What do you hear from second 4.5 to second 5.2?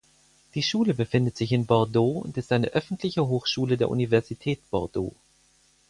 Bordeaux.